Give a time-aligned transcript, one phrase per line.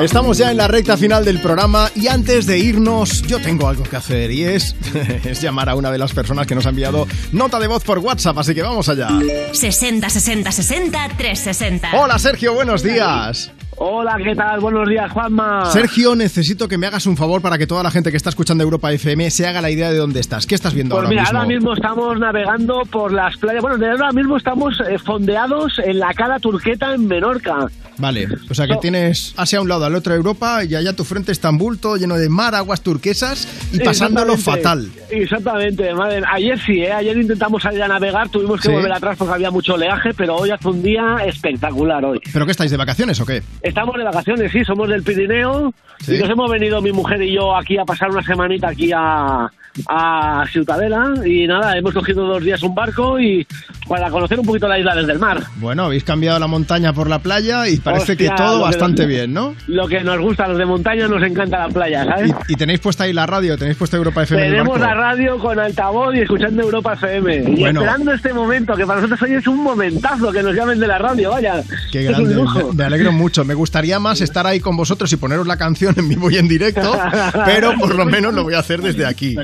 [0.00, 3.84] Estamos ya en la recta final del programa y antes de irnos yo tengo algo
[3.84, 4.74] que hacer y es,
[5.24, 7.98] es llamar a una de las personas que nos ha enviado nota de voz por
[7.98, 9.08] WhatsApp, así que vamos allá.
[9.52, 11.90] 60 60 60 360.
[12.00, 13.52] Hola Sergio, buenos días.
[13.80, 14.58] Hola, ¿qué tal?
[14.58, 15.66] Buenos días, Juanma.
[15.66, 18.64] Sergio, necesito que me hagas un favor para que toda la gente que está escuchando
[18.64, 20.46] Europa FM se haga la idea de dónde estás.
[20.48, 21.38] ¿Qué estás viendo Pues ahora mira, mismo?
[21.38, 23.62] ahora mismo estamos navegando por las playas.
[23.62, 27.68] Bueno, de ahora mismo estamos eh, fondeados en la cara turqueta en Menorca.
[27.98, 28.80] Vale, o sea que No.
[28.80, 32.16] tienes Asia a un lado, al otro Europa y allá tu frente Estambul, todo lleno
[32.16, 34.86] de mar, aguas turquesas y pasándolo fatal.
[34.86, 35.22] Exactamente.
[35.22, 36.22] Exactamente, madre.
[36.32, 36.92] Ayer sí, ¿eh?
[36.92, 38.74] ayer intentamos salir a navegar, tuvimos que Sí.
[38.74, 42.20] volver atrás porque había mucho oleaje, pero hoy hace un día espectacular hoy.
[42.32, 43.42] ¿Pero qué estáis de vacaciones o qué?
[43.62, 46.14] Estamos de vacaciones, sí, somos del Pirineo Sí.
[46.14, 49.50] y nos hemos venido mi mujer y yo aquí a pasar una semanita aquí a,
[49.86, 53.46] a Ciutadela y nada, hemos cogido dos días un barco y
[53.88, 55.42] para conocer un poquito la isla desde el mar.
[55.56, 59.02] Bueno, habéis cambiado la montaña por la playa y parece Hostia, que todo que bastante
[59.02, 59.54] nos- bien, ¿no?
[59.66, 62.32] Lo que nos gusta a los de montaña nos encanta la playa, ¿sabes?
[62.48, 64.94] Y, y tenéis puesta ahí la radio, tenéis puesta Europa FM en el Tenemos barco.
[64.94, 67.36] la radio con altavoz y escuchando Europa FM.
[67.36, 67.80] Y Bueno.
[67.80, 70.98] esperando este momento, que para nosotros hoy es un momentazo que nos llamen de la
[70.98, 71.62] radio, vaya.
[71.90, 72.68] Qué es un grande, lujo.
[72.68, 73.44] me, me alegro mucho.
[73.44, 76.46] Me gustaría más estar ahí con vosotros y poneros la canción en vivo y en
[76.48, 76.98] directo,
[77.46, 79.34] pero por lo menos lo voy a hacer desde aquí.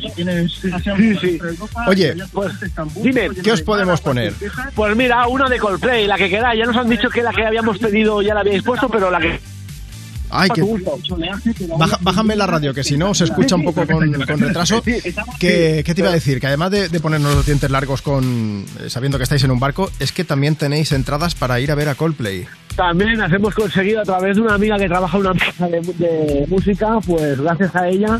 [0.48, 1.38] Sí, sí.
[1.86, 2.52] Oye, Pues,
[3.02, 3.30] dime.
[3.42, 4.32] ¿qué os podemos poner?
[4.74, 6.54] Pues mira, una de Coldplay, la que queda.
[6.54, 9.20] Ya nos han dicho que la que habíamos pedido ya la habíais puesto, pero la
[9.20, 9.38] que...
[10.36, 10.62] Ay, que...
[11.78, 14.82] Baja- bájame la radio, que si no se escucha un poco con, con retraso.
[14.82, 16.40] ¿Qué, qué te iba a decir?
[16.40, 19.60] Que además de, de ponernos los dientes largos con eh, sabiendo que estáis en un
[19.60, 22.46] barco, es que también tenéis entradas para ir a ver a Coldplay.
[22.74, 25.80] También las hemos conseguido a través de una amiga que trabaja en una empresa de,
[25.80, 28.18] de música, pues gracias a ella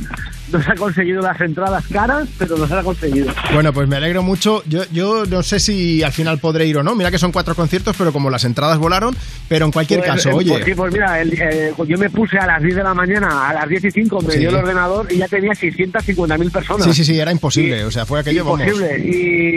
[0.53, 3.33] nos ha conseguido las entradas caras, pero nos ha conseguido.
[3.53, 4.63] Bueno, pues me alegro mucho.
[4.67, 6.95] Yo, yo no sé si al final podré ir o no.
[6.95, 9.17] Mira que son cuatro conciertos, pero como las entradas volaron,
[9.49, 10.51] pero en cualquier Pues, caso, eh, oye.
[10.53, 13.49] Pues, sí, pues mira, el- eh, yo me puse a las 10 de la mañana,
[13.49, 14.39] a las 10 y 5 me Sí.
[14.41, 16.85] dio el ordenador y ya tenía 650.000 personas.
[16.87, 17.85] Sí, sí, sí, era imposible.
[17.85, 18.61] O sea, fue aquello, vamos.
[18.67, 18.99] Imposible.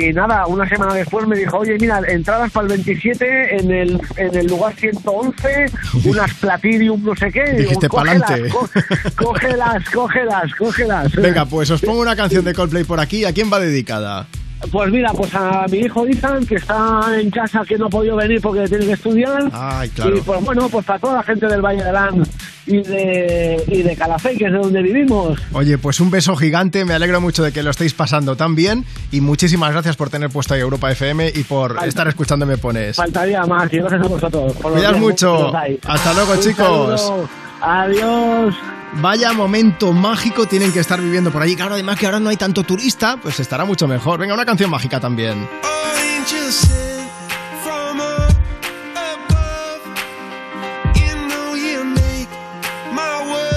[0.09, 4.01] Y nada, una semana después me dijo, oye, mira, entradas para el 27 en el,
[4.16, 5.66] en el lugar 111,
[6.06, 7.44] unas Platinum no sé qué.
[7.57, 8.50] Dijiste, "Cógelas, "Pa'lante".
[8.50, 8.69] co-
[9.16, 10.76] Cógelas, cógelas, cógelas.
[11.21, 13.25] Venga, pues os pongo una canción de Coldplay por aquí.
[13.25, 14.27] ¿A quién va dedicada?
[14.71, 18.15] Pues mira, pues a mi hijo Ethan, que está en casa, que no ha podido
[18.15, 19.43] venir porque tiene que estudiar.
[19.53, 20.17] Ay, claro.
[20.17, 22.23] Y pues bueno, pues para toda la gente del Valle de Lan
[22.65, 25.39] y de, y de Calafé, que es de donde vivimos.
[25.53, 26.85] Oye, pues un beso gigante.
[26.85, 28.83] Me alegro mucho de que lo estéis pasando tan bien.
[29.11, 32.57] Y muchísimas gracias por tener puesto ahí Europa FM y por Falta- estar escuchando Me
[32.57, 32.95] Pones.
[32.97, 34.55] Faltaría más, y gracias a vosotros.
[34.75, 35.55] días mucho.
[35.88, 37.01] Hasta luego, Un chicos.
[37.01, 37.29] saludo.
[37.61, 38.55] Adiós.
[38.94, 41.56] Vaya momento mágico tienen que estar viviendo por allí.
[41.56, 44.20] Claro, además que ahora no hay tanto turista, pues estará mucho mejor.
[44.20, 45.48] Venga, una canción mágica también.
[46.20, 46.76] Angels